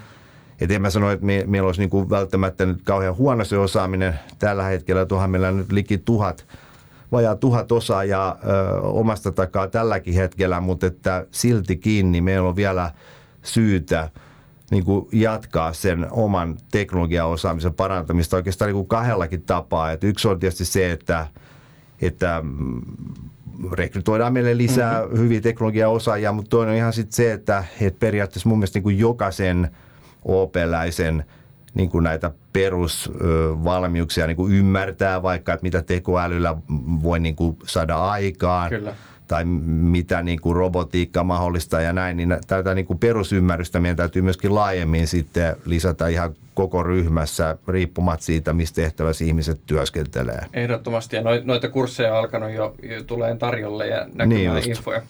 Et 0.63 0.71
en 0.71 0.81
mä 0.81 0.89
sano, 0.89 1.11
että 1.11 1.25
me, 1.25 1.43
meillä 1.47 1.65
olisi 1.65 1.81
niin 1.81 1.89
kuin 1.89 2.09
välttämättä 2.09 2.65
nyt 2.65 2.81
kauhean 2.83 3.17
huono 3.17 3.43
se 3.43 3.57
osaaminen 3.57 4.19
tällä 4.39 4.63
hetkellä. 4.63 5.05
Tuohan 5.05 5.29
meillä 5.29 5.51
nyt 5.51 5.71
liki 5.71 5.97
tuhat, 5.97 6.45
vajaa 7.11 7.35
tuhat 7.35 7.71
osaajaa 7.71 8.37
ö, 8.45 8.81
omasta 8.81 9.31
takaa 9.31 9.67
tälläkin 9.67 10.13
hetkellä, 10.13 10.61
mutta 10.61 10.87
että 10.87 11.25
siltikin 11.31 12.11
niin 12.11 12.23
meillä 12.23 12.47
on 12.47 12.55
vielä 12.55 12.91
syytä 13.41 14.09
niin 14.71 14.83
kuin 14.83 15.07
jatkaa 15.11 15.73
sen 15.73 16.07
oman 16.11 16.57
teknologiaosaamisen 16.71 17.73
parantamista 17.73 18.35
oikeastaan 18.35 18.67
niin 18.67 18.75
kuin 18.75 18.87
kahdellakin 18.87 19.41
tapaa. 19.41 19.91
Et 19.91 20.03
yksi 20.03 20.27
on 20.27 20.39
tietysti 20.39 20.65
se, 20.65 20.91
että, 20.91 21.27
että 22.01 22.41
mm, 22.43 22.81
rekrytoidaan 23.71 24.33
meille 24.33 24.57
lisää 24.57 25.01
mm-hmm. 25.01 25.17
hyviä 25.17 25.41
teknologiaosaajia, 25.41 26.31
mutta 26.31 26.49
toinen 26.49 26.71
on 26.71 26.77
ihan 26.77 26.93
sitten 26.93 27.15
se, 27.15 27.33
että, 27.33 27.63
että 27.81 27.99
periaatteessa 27.99 28.49
mun 28.49 28.57
mielestä 28.57 28.77
niin 28.77 28.83
kuin 28.83 28.99
jokaisen 28.99 29.69
OP-läisen 30.25 31.25
niin 31.73 31.89
kuin 31.89 32.03
näitä 32.03 32.31
perusvalmiuksia 32.53 34.27
niin 34.27 34.37
kuin 34.37 34.53
ymmärtää 34.53 35.21
vaikka, 35.21 35.53
että 35.53 35.63
mitä 35.63 35.81
tekoälyllä 35.81 36.57
voi 37.03 37.19
niin 37.19 37.35
kuin 37.35 37.57
saada 37.65 37.97
aikaan. 37.97 38.69
Kyllä 38.69 38.93
tai 39.27 39.45
mitä 39.45 40.23
niin 40.23 40.41
kuin 40.41 40.55
robotiikka 40.55 41.23
mahdollista 41.23 41.81
ja 41.81 41.93
näin, 41.93 42.17
niin 42.17 42.37
tätä 42.47 42.75
niin 42.75 42.85
kuin 42.85 42.99
perusymmärrystä 42.99 43.79
meidän 43.79 43.97
täytyy 43.97 44.21
myöskin 44.21 44.55
laajemmin 44.55 45.07
sitten 45.07 45.55
lisätä 45.65 46.07
ihan 46.07 46.35
koko 46.53 46.83
ryhmässä 46.83 47.57
riippumatta 47.67 48.25
siitä, 48.25 48.53
mistä 48.53 48.75
tehtävässä 48.75 49.25
ihmiset 49.25 49.59
työskentelee. 49.65 50.45
Ehdottomasti, 50.53 51.15
ja 51.15 51.21
noita 51.43 51.69
kursseja 51.69 52.11
on 52.11 52.19
alkanut 52.19 52.51
jo, 52.51 52.75
jo 52.83 53.03
tulee 53.03 53.35
tarjolle 53.35 53.87
ja 53.87 54.07
näkymään 54.13 54.55
niin 54.55 54.69
infoja. 54.69 55.01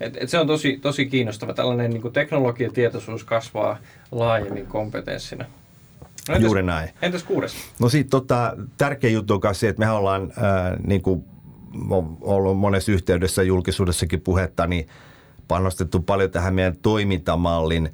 Et, 0.00 0.16
et 0.20 0.28
se 0.28 0.38
on 0.38 0.46
tosi, 0.46 0.78
tosi 0.82 1.06
kiinnostava. 1.06 1.54
Tällainen 1.54 1.90
niin 1.90 2.12
teknologiatietoisuus 2.12 3.24
kasvaa 3.24 3.78
laajemmin 4.10 4.66
kompetenssina. 4.66 5.44
No 6.28 6.34
entäs, 6.34 6.44
Juuri 6.44 6.62
näin. 6.62 6.90
Entäs 7.02 7.22
kuudes? 7.22 7.54
No 7.80 7.88
sitten 7.88 8.10
tota, 8.10 8.56
tärkeä 8.76 9.10
juttu 9.10 9.40
on 9.44 9.54
se, 9.54 9.68
että 9.68 9.80
me 9.80 9.90
ollaan 9.90 10.22
äh, 10.22 10.78
niin 10.86 11.02
kuin 11.02 11.24
on 11.90 12.16
ollut 12.20 12.58
monessa 12.58 12.92
yhteydessä 12.92 13.42
julkisuudessakin 13.42 14.20
puhetta, 14.20 14.66
niin 14.66 14.88
panostettu 15.48 16.00
paljon 16.00 16.30
tähän 16.30 16.54
meidän 16.54 16.76
toimintamallin 16.76 17.92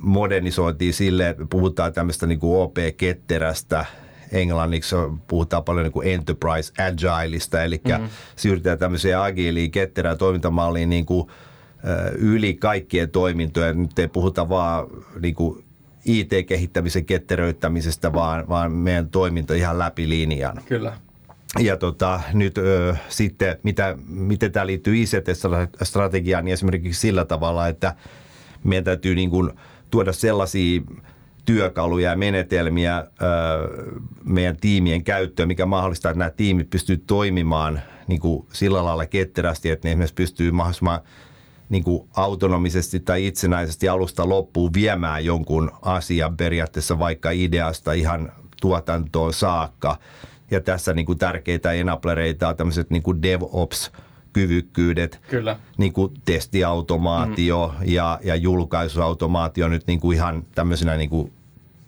modernisointiin 0.00 0.94
sille, 0.94 1.28
että 1.28 1.46
puhutaan 1.50 1.92
tämmöistä 1.92 2.26
niin 2.26 2.40
kuin 2.40 2.62
OP-ketterästä, 2.62 3.84
englanniksi 4.32 4.96
puhutaan 5.28 5.64
paljon 5.64 5.84
niin 5.84 5.92
kuin 5.92 6.08
enterprise 6.08 6.72
agileista, 6.82 7.62
eli 7.62 7.80
mm-hmm. 7.88 8.08
siirrytään 8.36 8.78
tämmöiseen 8.78 9.18
agiiliin 9.18 9.70
ketterään 9.70 10.18
toimintamalliin 10.18 10.90
niin 10.90 11.06
kuin, 11.06 11.28
yli 12.18 12.54
kaikkien 12.54 13.10
toimintojen. 13.10 13.82
Nyt 13.82 13.98
ei 13.98 14.08
puhuta 14.08 14.48
vaan 14.48 14.86
niin 15.20 15.34
kuin 15.34 15.64
IT-kehittämisen 16.04 17.04
ketteröittämisestä, 17.04 18.12
vaan, 18.12 18.48
vaan 18.48 18.72
meidän 18.72 19.08
toiminta 19.08 19.54
ihan 19.54 19.78
läpi 19.78 20.08
linjan. 20.08 20.60
Kyllä. 20.66 20.96
Ja 21.58 21.76
tota, 21.76 22.20
nyt 22.32 22.58
ö, 22.58 22.96
sitten, 23.08 23.56
mitä, 23.62 23.96
miten 24.06 24.52
tämä 24.52 24.66
liittyy 24.66 24.96
ICT-strategiaan, 24.96 26.44
niin 26.44 26.52
esimerkiksi 26.52 27.00
sillä 27.00 27.24
tavalla, 27.24 27.68
että 27.68 27.94
meidän 28.64 28.84
täytyy 28.84 29.14
niin 29.14 29.30
kuin 29.30 29.50
tuoda 29.90 30.12
sellaisia 30.12 30.80
työkaluja 31.44 32.10
ja 32.10 32.16
menetelmiä 32.16 32.98
ö, 32.98 33.04
meidän 34.24 34.56
tiimien 34.56 35.04
käyttöön, 35.04 35.48
mikä 35.48 35.66
mahdollistaa, 35.66 36.10
että 36.10 36.18
nämä 36.18 36.30
tiimit 36.30 36.70
pystyy 36.70 36.96
toimimaan 36.96 37.80
niin 38.06 38.20
kuin 38.20 38.46
sillä 38.52 38.84
lailla 38.84 39.06
ketterästi, 39.06 39.70
että 39.70 39.88
ne 39.88 39.92
esimerkiksi 39.92 40.14
pystyy 40.14 40.50
mahdollisimman 40.50 41.00
niin 41.68 41.84
kuin 41.84 42.08
autonomisesti 42.16 43.00
tai 43.00 43.26
itsenäisesti 43.26 43.88
alusta 43.88 44.28
loppuun 44.28 44.74
viemään 44.74 45.24
jonkun 45.24 45.70
asian 45.82 46.36
periaatteessa 46.36 46.98
vaikka 46.98 47.30
ideasta 47.30 47.92
ihan 47.92 48.32
tuotantoon 48.60 49.32
saakka– 49.32 49.98
ja 50.50 50.60
tässä 50.60 50.92
niin 50.92 51.06
kuin 51.06 51.18
tärkeitä 51.18 51.72
enablereita 51.72 52.48
on 52.48 52.56
tämmöiset 52.56 52.90
niin 52.90 53.02
kuin 53.02 53.22
DevOps, 53.22 53.92
kyvykkyydet, 54.32 55.20
Kyllä. 55.30 55.56
Niin 55.78 55.92
kuin 55.92 56.12
testiautomaatio 56.24 57.74
mm. 57.78 57.86
ja, 57.86 58.20
ja 58.24 58.36
julkaisuautomaatio 58.36 59.68
nyt 59.68 59.86
niin 59.86 60.00
kuin 60.00 60.16
ihan 60.16 60.44
tämmöisenä 60.54 60.96
niin 60.96 61.10
kuin 61.10 61.32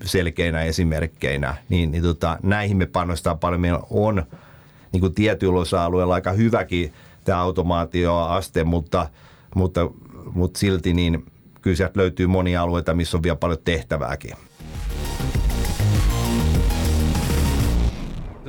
selkeinä 0.05 0.63
esimerkkeinä, 0.63 1.55
niin, 1.69 1.91
niin 1.91 2.03
tota, 2.03 2.39
näihin 2.43 2.77
me 2.77 2.87
panostaa 2.87 3.35
paljon. 3.35 3.61
Meillä 3.61 3.81
on 3.91 4.27
niin 4.93 5.01
kuin 5.01 5.15
tietyillä 5.15 5.61
osa-alueilla 5.61 6.15
aika 6.15 6.33
hyväkin 6.33 6.93
tämä 7.25 7.41
automaatioaste, 7.41 8.65
mutta, 8.65 9.09
mutta, 9.55 9.91
mutta 10.35 10.59
silti 10.59 10.95
niin 10.95 11.27
kyllä 11.63 11.77
sieltä 11.77 12.01
löytyy 12.01 12.27
monia 12.27 12.63
alueita, 12.63 12.95
missä 12.95 13.17
on 13.17 13.23
vielä 13.23 13.37
paljon 13.37 13.59
tehtävääkin. 13.65 14.37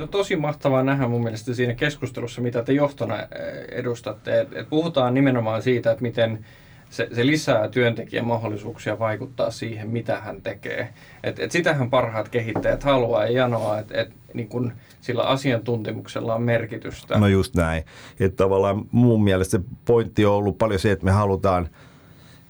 On 0.08 0.12
tosi 0.12 0.36
mahtavaa 0.36 0.82
nähdä 0.82 1.08
mun 1.08 1.22
mielestä 1.22 1.54
siinä 1.54 1.74
keskustelussa, 1.74 2.40
mitä 2.40 2.62
te 2.62 2.72
johtona 2.72 3.20
eh, 3.20 3.28
edustatte. 3.70 4.40
Et, 4.40 4.48
et 4.52 4.68
puhutaan 4.68 5.14
nimenomaan 5.14 5.62
siitä, 5.62 5.90
että 5.90 6.02
miten 6.02 6.44
se, 6.90 7.08
se 7.12 7.26
lisää 7.26 7.68
työntekijän 7.68 8.26
mahdollisuuksia 8.26 8.98
vaikuttaa 8.98 9.50
siihen, 9.50 9.88
mitä 9.88 10.20
hän 10.20 10.42
tekee. 10.42 10.88
Et, 11.24 11.38
et 11.38 11.52
sitähän 11.52 11.90
parhaat 11.90 12.28
kehittäjät 12.28 12.82
haluaa 12.82 13.24
ja 13.24 13.30
janoa, 13.30 13.78
että 13.78 14.00
et, 14.00 14.12
niin 14.34 14.48
kun 14.48 14.72
sillä 15.00 15.22
asiantuntemuksella 15.22 16.34
on 16.34 16.42
merkitystä. 16.42 17.18
No 17.18 17.26
just 17.26 17.54
näin. 17.54 17.84
Että 18.20 18.36
tavallaan 18.36 18.84
mun 18.92 19.24
mielestä 19.24 19.58
se 19.58 19.64
pointti 19.84 20.26
on 20.26 20.34
ollut 20.34 20.58
paljon 20.58 20.80
se, 20.80 20.92
että 20.92 21.04
me 21.04 21.10
halutaan, 21.10 21.68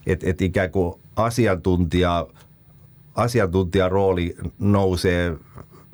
että 0.07 0.31
et 0.31 0.43
ikään 0.43 0.71
kuin 0.71 0.95
asiantuntija, 1.17 2.27
asiantuntijan 3.15 3.91
rooli 3.91 4.37
nousee 4.59 5.37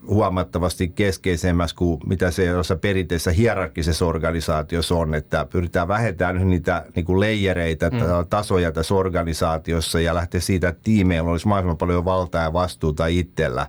huomattavasti 0.06 0.88
keskeisemmässä 0.88 1.76
kuin 1.76 2.00
mitä 2.06 2.30
se 2.30 2.44
jossain 2.44 2.80
perinteisessä 2.80 3.30
hierarkkisessa 3.30 4.06
organisaatiossa 4.06 4.94
on, 4.94 5.14
että 5.14 5.44
pyritään 5.44 5.88
vähentämään 5.88 6.50
niitä 6.50 6.84
niin 6.94 7.04
kuin 7.04 7.20
leijereitä, 7.20 7.90
mm. 7.90 7.98
tasoja 8.30 8.72
tässä 8.72 8.94
organisaatiossa 8.94 10.00
ja 10.00 10.14
lähteä 10.14 10.40
siitä, 10.40 10.68
että 10.68 10.80
tiimeillä 10.84 11.30
olisi 11.30 11.48
mahdollisimman 11.48 11.76
paljon 11.76 12.04
valtaa 12.04 12.42
ja 12.42 12.52
vastuuta 12.52 13.06
itsellä, 13.06 13.66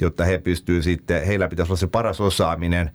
jotta 0.00 0.24
he 0.24 0.38
pystyvät 0.38 0.84
sitten, 0.84 1.26
heillä 1.26 1.48
pitäisi 1.48 1.72
olla 1.72 1.80
se 1.80 1.86
paras 1.86 2.20
osaaminen 2.20 2.90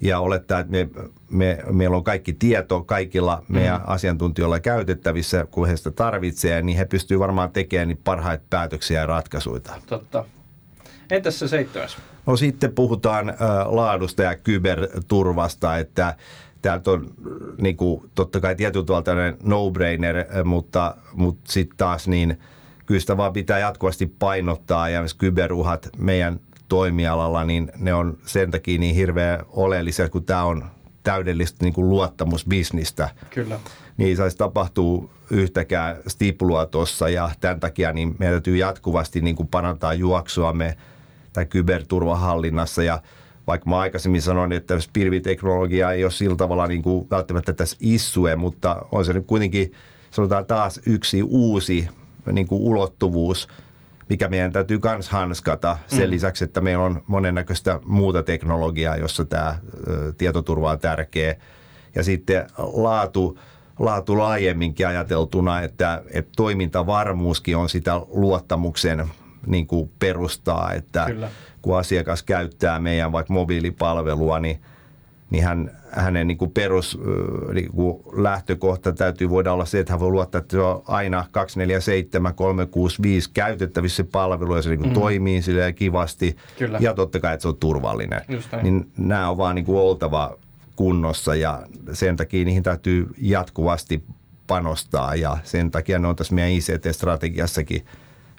ja 0.00 0.20
olettaa, 0.20 0.60
että 0.60 0.72
me, 0.72 0.88
me, 1.30 1.58
meillä 1.70 1.96
on 1.96 2.04
kaikki 2.04 2.32
tieto 2.32 2.82
kaikilla 2.82 3.42
meidän 3.48 3.80
mm. 3.80 3.84
asiantuntijoilla 3.86 4.60
käytettävissä, 4.60 5.46
kun 5.50 5.68
he 5.68 5.76
sitä 5.76 5.90
tarvitsee, 5.90 6.62
niin 6.62 6.78
he 6.78 6.84
pystyvät 6.84 7.20
varmaan 7.20 7.50
tekemään 7.50 7.88
niitä 7.88 8.02
parhaita 8.04 8.44
päätöksiä 8.50 9.00
ja 9.00 9.06
ratkaisuja. 9.06 9.60
Totta. 9.86 10.24
Entäs 11.10 11.38
se 11.38 11.48
seitsemäs? 11.48 11.96
No 12.26 12.36
sitten 12.36 12.72
puhutaan 12.72 13.28
äh, 13.28 13.36
laadusta 13.66 14.22
ja 14.22 14.36
kyberturvasta, 14.36 15.78
että 15.78 16.16
täältä 16.62 16.90
on 16.90 17.10
niin 17.60 17.76
kuin, 17.76 18.10
totta 18.14 18.40
kai 18.40 18.54
tietyllä 18.54 18.86
tavalla 18.86 19.02
tällainen 19.02 19.36
no-brainer, 19.42 20.44
mutta, 20.44 20.94
mutta 21.12 21.52
sitten 21.52 21.76
taas 21.76 22.08
niin 22.08 22.38
kyllä 22.86 23.00
sitä 23.00 23.16
vaan 23.16 23.32
pitää 23.32 23.58
jatkuvasti 23.58 24.06
painottaa 24.06 24.88
ja 24.88 25.04
kyberuhat 25.18 25.88
meidän 25.98 26.40
toimialalla, 26.68 27.44
niin 27.44 27.72
ne 27.76 27.94
on 27.94 28.18
sen 28.26 28.50
takia 28.50 28.78
niin 28.78 28.94
hirveän 28.94 29.40
oleellisia, 29.48 30.08
kun 30.08 30.24
tämä 30.24 30.44
on 30.44 30.64
täydellistä 31.02 31.64
niin 31.64 31.74
kuin 31.74 31.88
luottamusbisnistä. 31.88 33.08
Kyllä. 33.30 33.60
Niin 33.96 34.16
saisi 34.16 34.36
tapahtua 34.36 35.10
yhtäkään 35.30 35.96
stipulua 36.06 36.66
tuossa 36.66 37.08
ja 37.08 37.30
tämän 37.40 37.60
takia 37.60 37.92
niin 37.92 38.16
meidän 38.18 38.34
täytyy 38.34 38.56
jatkuvasti 38.56 39.20
niin 39.20 39.36
kuin 39.36 39.48
parantaa 39.48 39.94
juoksuamme 39.94 40.76
tai 41.38 41.46
kyberturvahallinnassa 41.46 42.82
ja 42.82 43.02
vaikka 43.46 43.70
mä 43.70 43.78
aikaisemmin 43.78 44.22
sanoin, 44.22 44.52
että 44.52 44.74
pilviteknologia 44.92 45.92
ei 45.92 46.04
ole 46.04 46.10
sillä 46.10 46.36
tavalla 46.36 46.66
niin 46.66 46.82
kuin 46.82 47.10
välttämättä 47.10 47.52
tässä 47.52 47.76
issue, 47.80 48.36
mutta 48.36 48.86
on 48.92 49.04
se 49.04 49.12
nyt 49.12 49.26
kuitenkin 49.26 49.72
sanotaan 50.10 50.46
taas 50.46 50.80
yksi 50.86 51.22
uusi 51.22 51.88
niin 52.32 52.46
kuin 52.46 52.62
ulottuvuus, 52.62 53.48
mikä 54.08 54.28
meidän 54.28 54.52
täytyy 54.52 54.80
myös 54.82 55.08
hanskata 55.08 55.78
sen 55.86 56.08
mm. 56.08 56.10
lisäksi, 56.10 56.44
että 56.44 56.60
meillä 56.60 56.84
on 56.84 57.02
monennäköistä 57.06 57.80
muuta 57.84 58.22
teknologiaa, 58.22 58.96
jossa 58.96 59.24
tämä 59.24 59.58
tietoturva 60.18 60.70
on 60.70 60.78
tärkeä. 60.78 61.36
Ja 61.94 62.02
sitten 62.02 62.46
laatu, 62.56 63.38
laatu 63.78 64.18
laajemminkin 64.18 64.88
ajateltuna, 64.88 65.60
että, 65.60 66.02
että 66.10 66.32
toimintavarmuuskin 66.36 67.56
on 67.56 67.68
sitä 67.68 68.00
luottamuksen 68.08 69.08
niin 69.46 69.66
kuin 69.66 69.90
perustaa, 69.98 70.72
että 70.72 71.04
Kyllä. 71.06 71.30
kun 71.62 71.78
asiakas 71.78 72.22
käyttää 72.22 72.78
meidän 72.78 73.12
vaikka 73.12 73.32
mobiilipalvelua, 73.32 74.40
niin, 74.40 74.60
niin 75.30 75.44
hän, 75.44 75.70
hänen 75.90 76.26
niin 76.26 76.38
kuin 76.38 76.50
perus 76.50 76.98
niin 77.52 77.72
kuin 77.72 78.02
lähtökohta 78.12 78.92
täytyy 78.92 79.30
voida 79.30 79.52
olla 79.52 79.64
se, 79.64 79.78
että 79.78 79.92
hän 79.92 80.00
voi 80.00 80.10
luottaa, 80.10 80.38
että 80.38 80.56
se 80.56 80.60
on 80.60 80.82
aina 80.86 81.24
247, 81.30 82.34
365 82.34 83.30
käytettävissä 83.34 83.96
se 83.96 84.08
palvelu 84.12 84.56
ja 84.56 84.62
se 84.62 84.68
niin 84.68 84.78
kuin 84.78 84.90
mm. 84.90 84.94
toimii 84.94 85.42
silleen 85.42 85.74
kivasti 85.74 86.36
Kyllä. 86.58 86.78
ja 86.80 86.94
totta 86.94 87.20
kai, 87.20 87.34
että 87.34 87.42
se 87.42 87.48
on 87.48 87.56
turvallinen. 87.56 88.22
Niin 88.62 88.90
nämä 88.96 89.30
on 89.30 89.38
vaan 89.38 89.54
niin 89.54 89.64
kuin 89.64 89.78
oltava 89.78 90.36
kunnossa 90.76 91.34
ja 91.34 91.62
sen 91.92 92.16
takia 92.16 92.44
niihin 92.44 92.62
täytyy 92.62 93.06
jatkuvasti 93.18 94.04
panostaa 94.46 95.14
ja 95.14 95.38
sen 95.42 95.70
takia 95.70 95.98
ne 95.98 96.08
on 96.08 96.16
tässä 96.16 96.34
meidän 96.34 96.52
ICT-strategiassakin 96.52 97.84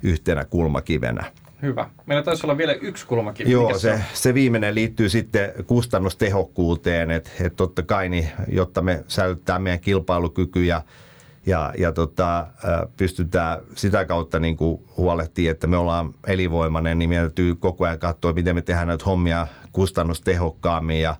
yhtenä 0.03 0.45
kulmakivenä. 0.45 1.31
Hyvä. 1.61 1.89
Meillä 2.05 2.23
taisi 2.23 2.45
olla 2.45 2.57
vielä 2.57 2.73
yksi 2.73 3.07
kulmakivi. 3.07 3.51
Joo, 3.51 3.73
se, 3.73 3.79
se, 3.79 4.03
se 4.13 4.33
viimeinen 4.33 4.75
liittyy 4.75 5.09
sitten 5.09 5.51
kustannustehokkuuteen, 5.67 7.11
että 7.11 7.29
et 7.41 7.55
totta 7.55 7.83
kai, 7.83 8.09
niin, 8.09 8.29
jotta 8.47 8.81
me 8.81 9.03
säilyttää 9.07 9.59
meidän 9.59 9.79
kilpailukyky 9.79 10.63
ja, 10.63 10.81
ja, 11.45 11.73
ja 11.77 11.91
tota, 11.91 12.47
pystytään 12.97 13.59
sitä 13.75 14.05
kautta 14.05 14.39
niin 14.39 14.57
kuin 14.57 14.81
huolehtimaan, 14.97 15.51
että 15.51 15.67
me 15.67 15.77
ollaan 15.77 16.13
elinvoimainen, 16.27 16.99
niin 16.99 17.09
meidän 17.09 17.25
täytyy 17.25 17.55
koko 17.55 17.85
ajan 17.85 17.99
katsoa, 17.99 18.33
miten 18.33 18.55
me 18.55 18.61
tehdään 18.61 18.87
näitä 18.87 19.05
hommia 19.05 19.47
kustannustehokkaammin 19.71 21.01
ja, 21.01 21.15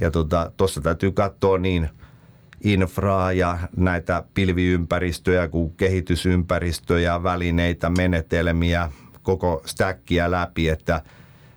ja 0.00 0.10
tuossa 0.10 0.50
tota, 0.56 0.80
täytyy 0.82 1.12
katsoa 1.12 1.58
niin 1.58 1.88
infraa 2.64 3.32
ja 3.32 3.58
näitä 3.76 4.22
pilviympäristöjä 4.34 5.48
kuin 5.48 5.72
kehitysympäristöjä, 5.76 7.22
välineitä, 7.22 7.90
menetelmiä, 7.90 8.90
koko 9.22 9.62
stackia 9.66 10.30
läpi, 10.30 10.68
että 10.68 11.02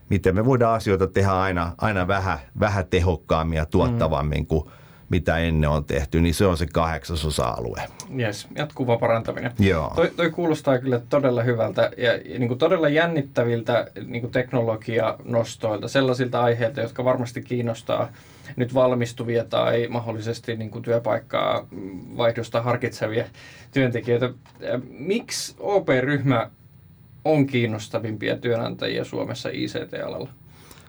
miten 0.10 0.36
me 0.36 0.46
voidaan 0.46 0.76
asioita 0.76 1.08
tehdä 1.08 1.32
aina, 1.32 1.72
aina 1.78 2.08
vähän, 2.08 2.40
vähän 2.60 2.86
tehokkaammin 2.90 3.58
ja 3.58 3.66
tuottavammin 3.66 4.40
mm. 4.40 4.46
kuin 4.46 4.70
mitä 5.10 5.38
ennen 5.38 5.70
on 5.70 5.86
tehty, 5.86 6.22
niin 6.22 6.34
se 6.34 6.46
on 6.46 6.58
se 6.58 6.66
kahdeksasosa-alue. 6.74 7.82
Yes, 8.20 8.48
jatkuva 8.56 8.98
parantaminen. 8.98 9.52
Joo. 9.60 9.92
Toi, 9.96 10.12
toi 10.16 10.30
kuulostaa 10.30 10.78
kyllä 10.78 11.02
todella 11.10 11.44
hyvältä 11.44 11.92
ja, 11.98 12.14
ja 12.14 12.40
niin 12.40 12.48
kuin 12.48 12.58
todella 12.58 12.90
jännittäviltä 12.90 13.88
niin 14.06 14.22
kuin 14.22 14.32
teknologianostoilta, 14.32 15.88
sellaisilta 15.88 16.42
aiheilta, 16.42 16.82
jotka 16.82 17.06
varmasti 17.06 17.42
kiinnostaa 17.42 18.10
nyt 18.56 18.74
valmistuvia 18.74 19.46
tai 19.46 19.88
mahdollisesti 19.90 20.56
niin 20.56 20.70
kuin 20.70 20.84
työpaikkaa 20.84 21.68
vaihdosta 22.18 22.62
harkitsevia 22.62 23.26
työntekijöitä. 23.72 24.30
Miksi 24.90 25.56
OP-ryhmä 25.60 26.50
on 27.26 27.48
kiinnostavimpia 27.48 28.38
työnantajia 28.38 29.04
Suomessa 29.06 29.50
ICT-alalla? 29.50 30.30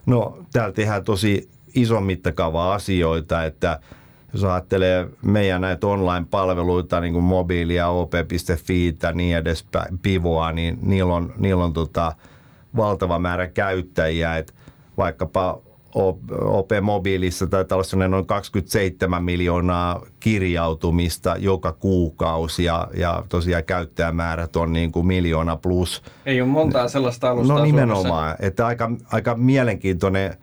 No 0.06 0.38
täällä 0.52 0.72
tehdään 0.72 1.04
tosi 1.04 1.48
ison 1.74 2.02
mittakaava 2.02 2.74
asioita, 2.74 3.44
että 3.44 3.80
jos 4.34 4.44
ajattelee 4.44 5.08
meidän 5.22 5.60
näitä 5.60 5.86
online-palveluita, 5.86 7.00
niin 7.00 7.12
kuin 7.12 7.24
mobiilia, 7.24 7.88
op.fi 7.88 8.96
ja 9.02 9.12
niin 9.12 9.36
edespäin, 9.36 9.98
pivoa, 9.98 10.52
niin 10.52 10.78
niillä 10.82 11.14
on, 11.14 11.32
niillä 11.38 11.64
on 11.64 11.72
tota 11.72 12.12
valtava 12.76 13.18
määrä 13.18 13.46
käyttäjiä, 13.46 14.36
että 14.36 14.52
vaikkapa 14.96 15.60
OP-mobiilissa 16.44 17.46
taitaa 17.46 17.78
olla 17.78 18.08
noin 18.08 18.26
27 18.26 19.24
miljoonaa 19.24 20.02
kirjautumista 20.20 21.36
joka 21.38 21.72
kuukausi 21.72 22.64
ja, 22.64 22.88
ja 22.96 23.24
tosiaan 23.28 23.64
käyttäjämäärät 23.64 24.56
on 24.56 24.72
niin 24.72 24.92
kuin 24.92 25.06
miljoona 25.06 25.56
plus. 25.56 26.02
Ei 26.26 26.40
ole 26.40 26.48
montaa 26.48 26.88
sellaista 26.88 27.30
alustaa 27.30 27.58
No 27.58 27.64
nimenomaan, 27.64 28.02
Suomessa. 28.02 28.36
että 28.46 28.66
aika, 28.66 28.90
aika 29.12 29.34
mielenkiintoinen 29.34 30.36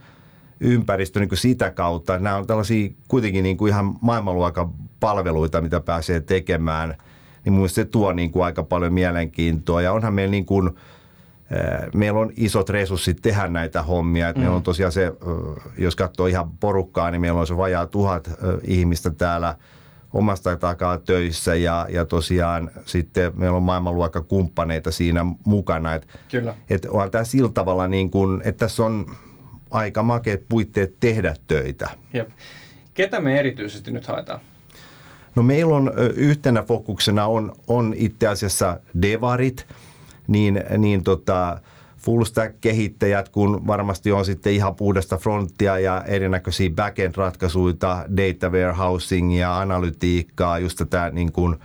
ympäristö 0.62 1.20
niin 1.20 1.30
kuin 1.30 1.40
sitä 1.40 1.72
kautta. 1.72 2.20
Nämä 2.20 2.36
on 2.36 2.48
tällaisia 2.48 2.90
kuitenkin 3.08 3.44
niin 3.44 3.58
kuin 3.58 3.70
ihan 3.70 3.96
maailmanluokan 4.02 4.70
palveluita, 5.00 5.62
mitä 5.62 5.80
pääsee 5.80 6.22
tekemään. 6.22 6.96
Niin 7.46 7.54
mun 7.54 7.70
se 7.70 7.86
tuo 7.86 8.14
niin 8.14 8.32
kuin 8.32 8.46
aika 8.46 8.64
paljon 8.64 8.94
mielenkiintoa 8.94 9.82
ja 9.82 9.94
onhan 9.94 10.14
meillä 10.14 10.32
niin 10.32 10.46
kuin– 10.46 10.70
meillä 11.96 12.20
on 12.20 12.32
isot 12.38 12.70
resurssit 12.70 13.18
tehdä 13.22 13.48
näitä 13.48 13.84
hommia. 13.84 14.30
Et 14.30 14.36
mm. 14.36 14.42
Meillä 14.42 14.56
on 14.56 14.64
tosiaan 14.64 14.92
se, 14.92 15.12
jos 15.78 15.96
katsoo 15.96 16.28
ihan 16.28 16.52
porukkaa, 16.52 17.12
niin 17.12 17.22
meillä 17.22 17.40
on 17.40 17.48
se 17.48 17.58
vajaa 17.58 17.86
tuhat 17.86 18.30
ihmistä 18.64 19.10
täällä 19.10 19.56
omasta 20.14 20.56
takaa 20.56 20.98
töissä 20.98 21.56
ja, 21.56 21.88
ja 21.90 22.06
tosiaan 22.06 22.72
sitten 22.86 23.32
meillä 23.36 23.58
on 23.58 23.64
maailmanluokka 23.64 24.22
kumppaneita 24.22 24.92
siinä 24.92 25.26
mukana. 25.46 25.94
Et, 25.94 26.08
Kyllä. 26.32 26.56
Et 26.70 26.86
on 26.86 27.12
tämä 27.12 27.24
sillä 27.24 27.50
tavalla, 27.54 27.88
niin 27.88 28.12
kun, 28.12 28.42
että 28.46 28.60
tässä 28.60 28.84
on 28.84 29.06
aika 29.72 30.04
makeat 30.04 30.42
puitteet 30.50 30.96
tehdä 31.00 31.36
töitä. 31.48 31.90
Jep. 32.14 32.30
Ketä 32.94 33.20
me 33.20 33.40
erityisesti 33.40 33.92
nyt 33.92 34.08
haetaan? 34.08 34.40
No 35.36 35.44
meillä 35.44 35.76
on 35.76 35.92
yhtenä 36.16 36.64
fokuksena 36.64 37.26
on, 37.26 37.56
on 37.68 37.94
itse 37.98 38.28
asiassa 38.28 38.80
devarit– 39.02 39.68
niin, 40.32 40.64
niin 40.78 41.04
tota, 41.04 41.60
full 41.98 42.24
stack-kehittäjät, 42.24 43.30
kun 43.30 43.68
varmasti 43.68 44.12
on 44.12 44.26
sitten 44.26 44.54
ihan 44.54 44.76
puhdasta 44.76 45.18
fronttia 45.18 45.80
ja 45.80 46.04
erinäköisiä 46.08 46.70
backend-ratkaisuja, 46.70 48.06
data 48.18 48.50
warehousing 48.50 49.40
ja 49.40 49.60
analytiikkaa, 49.60 50.60
just 50.60 50.78
tätä 50.78 51.10
niin 51.14 51.32
kuin, 51.32 51.56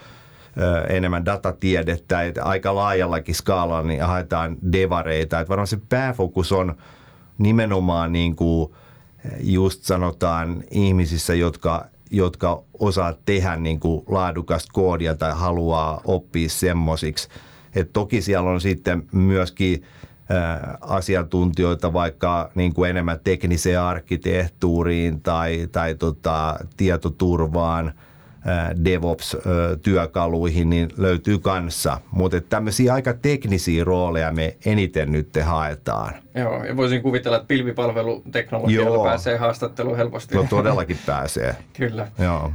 enemmän 0.88 1.24
datatiedettä, 1.24 2.22
että 2.22 2.44
aika 2.44 2.74
laajallakin 2.74 3.34
skaalalla 3.34 3.88
niin 3.88 4.02
haetaan 4.02 4.56
devareita. 4.72 5.40
Että 5.40 5.48
varmaan 5.48 5.66
se 5.66 5.78
pääfokus 5.88 6.52
on 6.52 6.76
nimenomaan 7.38 8.12
niin 8.12 8.36
kuin 8.36 8.72
just 9.40 9.82
sanotaan 9.82 10.64
ihmisissä, 10.70 11.34
jotka, 11.34 11.86
jotka 12.10 12.62
osaa 12.78 13.14
tehdä 13.24 13.56
niin 13.56 13.80
kuin 13.80 14.02
laadukasta 14.08 14.72
koodia 14.72 15.14
tai 15.14 15.32
haluaa 15.34 16.00
oppia 16.04 16.48
semmoisiksi– 16.48 17.28
et 17.76 17.92
toki 17.92 18.22
siellä 18.22 18.50
on 18.50 18.60
sitten 18.60 19.02
myöskin 19.12 19.82
asiantuntijoita 20.80 21.92
vaikka 21.92 22.50
niin 22.54 22.74
kuin 22.74 22.90
enemmän 22.90 23.20
tekniseen 23.24 23.80
arkkitehtuuriin 23.80 25.20
tai, 25.20 25.68
tai 25.72 25.94
tota, 25.94 26.56
tietoturvaan, 26.76 27.92
DevOps-työkaluihin, 28.84 30.70
niin 30.70 30.88
löytyy 30.96 31.38
kanssa. 31.38 32.00
Mutta 32.10 32.40
tämmöisiä 32.40 32.94
aika 32.94 33.14
teknisiä 33.14 33.84
rooleja 33.84 34.32
me 34.32 34.56
eniten 34.66 35.12
nyt 35.12 35.32
te 35.32 35.42
haetaan. 35.42 36.14
Joo, 36.34 36.64
ja 36.64 36.76
voisin 36.76 37.02
kuvitella, 37.02 37.36
että 37.36 37.48
pilvipalveluteknologialla 37.48 38.96
Joo. 38.96 39.04
pääsee 39.04 39.36
haastatteluun 39.36 39.96
helposti. 39.96 40.34
No 40.34 40.46
todellakin 40.50 40.98
pääsee. 41.06 41.56
Kyllä. 41.78 42.08
Joo. 42.18 42.52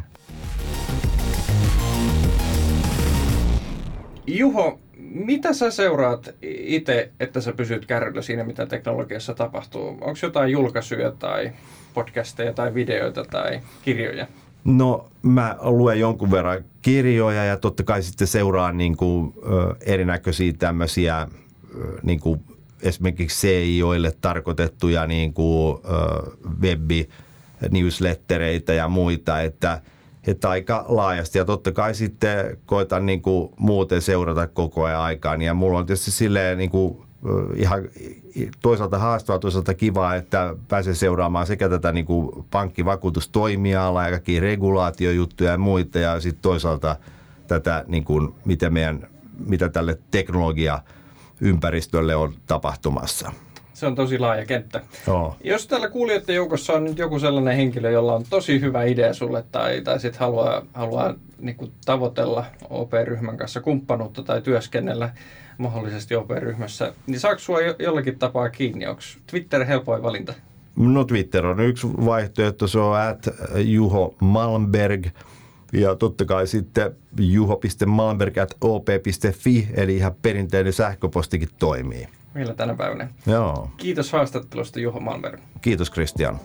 Juho, 4.27 4.79
mitä 4.97 5.53
sä 5.53 5.71
seuraat 5.71 6.35
itse, 6.41 7.11
että 7.19 7.41
sä 7.41 7.53
pysyt 7.53 7.85
kärryllä 7.85 8.21
siinä, 8.21 8.43
mitä 8.43 8.65
teknologiassa 8.65 9.33
tapahtuu? 9.33 9.87
Onko 9.87 10.19
jotain 10.23 10.51
julkaisuja 10.51 11.11
tai 11.11 11.51
podcasteja 11.93 12.53
tai 12.53 12.73
videoita 12.73 13.25
tai 13.25 13.59
kirjoja? 13.81 14.27
No 14.63 15.09
mä 15.21 15.57
luen 15.61 15.99
jonkun 15.99 16.31
verran 16.31 16.63
kirjoja 16.81 17.45
ja 17.45 17.57
totta 17.57 17.83
kai 17.83 18.03
sitten 18.03 18.27
seuraan 18.27 18.77
niin 18.77 18.97
kuin, 18.97 19.33
ö, 19.37 19.75
erinäköisiä 19.81 20.53
tämmöisiä 20.59 21.27
niin 22.03 22.19
kuin 22.19 22.41
esimerkiksi 22.81 23.47
CIOille 23.47 24.13
tarkoitettuja 24.21 25.07
niin 25.07 25.33
kuin, 25.33 25.77
ö, 25.85 26.31
web 26.61 26.91
newslettereitä 27.71 28.73
ja 28.73 28.89
muita, 28.89 29.41
että– 29.41 29.81
että 30.27 30.49
aika 30.49 30.85
laajasti. 30.87 31.37
Ja 31.37 31.45
totta 31.45 31.71
kai 31.71 31.95
sitten 31.95 32.57
koitan 32.65 33.05
niin 33.05 33.21
kuin 33.21 33.49
muuten 33.59 34.01
seurata 34.01 34.47
koko 34.47 34.83
ajan 34.83 35.01
aikaa. 35.01 35.35
Ja 35.35 35.53
mulla 35.53 35.79
on 35.79 35.85
tietysti 35.85 36.11
silleen 36.11 36.57
niin 36.57 36.69
kuin 36.69 36.97
ihan 37.55 37.83
toisaalta 38.61 38.97
haastavaa, 38.97 39.39
toisaalta 39.39 39.73
kivaa, 39.73 40.15
että 40.15 40.55
pääsee 40.67 40.93
seuraamaan 40.93 41.47
sekä 41.47 41.69
tätä 41.69 41.91
niin 41.91 42.05
kuin 42.05 42.45
pankkivakuutustoimialaa 42.51 44.05
ja 44.05 44.11
kaikki 44.11 44.39
regulaatiojuttuja 44.39 45.51
ja 45.51 45.57
muita. 45.57 45.99
Ja 45.99 46.19
sitten 46.19 46.41
toisaalta 46.41 46.95
tätä, 47.47 47.85
niin 47.87 48.03
kuin, 48.03 48.33
mitä, 48.45 48.69
meidän, 48.69 49.07
mitä 49.45 49.69
tälle 49.69 49.97
teknologia 50.11 50.79
ympäristölle 51.41 52.15
on 52.15 52.33
tapahtumassa. 52.47 53.31
Se 53.73 53.87
on 53.87 53.95
tosi 53.95 54.19
laaja 54.19 54.45
kenttä. 54.45 54.81
Joo. 55.07 55.35
Jos 55.43 55.67
täällä 55.67 55.89
kuulijoiden 55.89 56.35
joukossa 56.35 56.73
on 56.73 56.83
nyt 56.83 56.97
joku 56.97 57.19
sellainen 57.19 57.55
henkilö, 57.55 57.91
jolla 57.91 58.15
on 58.15 58.23
tosi 58.29 58.61
hyvä 58.61 58.83
idea 58.83 59.13
sulle 59.13 59.43
tai, 59.51 59.81
tai 59.81 59.99
sitten 59.99 60.19
haluaa, 60.19 60.61
haluaa 60.73 61.13
niin 61.39 61.55
kuin 61.55 61.71
tavoitella 61.85 62.45
OP-ryhmän 62.69 63.37
kanssa 63.37 63.61
kumppanuutta 63.61 64.23
tai 64.23 64.41
työskennellä 64.41 65.09
mahdollisesti 65.57 66.15
OP-ryhmässä, 66.15 66.93
niin 67.07 67.19
saako 67.19 67.39
sinua 67.39 67.61
jo, 67.61 67.75
jollakin 67.79 68.19
tapaa 68.19 68.49
kiinni? 68.49 68.87
Onko 68.87 69.01
Twitter 69.27 69.65
helpoin 69.65 70.03
valinta? 70.03 70.33
No 70.75 71.03
Twitter 71.03 71.45
on 71.45 71.59
yksi 71.59 71.87
vaihtoehto, 71.87 72.67
se 72.67 72.79
on 72.79 72.99
at 72.99 73.29
Juho 73.55 74.15
Malmberg. 74.21 75.07
Ja 75.73 75.95
totta 75.95 76.25
kai 76.25 76.47
sitten 76.47 76.95
juho.malmberg.op.fi, 77.19 79.67
eli 79.73 79.95
ihan 79.95 80.15
perinteinen 80.21 80.73
sähköpostikin 80.73 81.49
toimii 81.59 82.07
vielä 82.35 82.53
tänä 82.53 82.75
päivänä. 82.75 83.07
Joo. 83.25 83.69
Kiitos 83.77 84.11
haastattelusta 84.11 84.79
Juho 84.79 84.99
Malmberg. 84.99 85.39
Kiitos 85.61 85.91
Christian. 85.91 86.39